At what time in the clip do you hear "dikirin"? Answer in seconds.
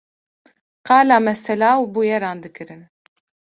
2.43-2.81